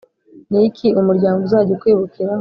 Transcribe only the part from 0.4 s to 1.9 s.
niki umuryango uzajya